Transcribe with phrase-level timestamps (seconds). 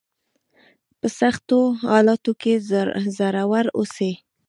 [0.99, 2.53] په سختو حالاتو کې
[3.17, 4.11] زړور اوسئ.